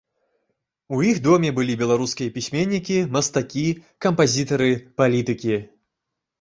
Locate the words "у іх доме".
0.95-1.49